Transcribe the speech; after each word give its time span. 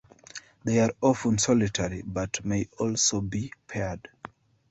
They 0.63 0.79
are 0.79 0.95
often 0.99 1.37
solitary 1.37 2.01
but 2.03 2.43
may 2.43 2.67
also 2.79 3.21
be 3.21 3.53
paired. 3.67 4.09